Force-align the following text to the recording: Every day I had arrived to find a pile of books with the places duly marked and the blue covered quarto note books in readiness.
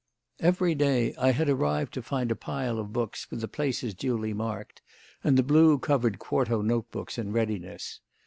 Every 0.39 0.73
day 0.73 1.13
I 1.17 1.29
had 1.29 1.47
arrived 1.47 1.93
to 1.93 2.01
find 2.01 2.31
a 2.31 2.35
pile 2.35 2.79
of 2.79 2.91
books 2.91 3.29
with 3.29 3.41
the 3.41 3.47
places 3.47 3.93
duly 3.93 4.33
marked 4.33 4.81
and 5.23 5.37
the 5.37 5.43
blue 5.43 5.77
covered 5.77 6.17
quarto 6.17 6.63
note 6.63 6.89
books 6.89 7.19
in 7.19 7.31
readiness. 7.33 7.99